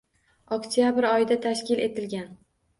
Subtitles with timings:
[0.57, 2.29] Oktyabr oyida tashkil etilgan.